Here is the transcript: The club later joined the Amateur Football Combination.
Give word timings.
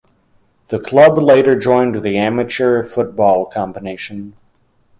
The 0.69 0.79
club 0.79 1.19
later 1.19 1.55
joined 1.55 2.01
the 2.01 2.17
Amateur 2.17 2.83
Football 2.83 3.45
Combination. 3.45 4.33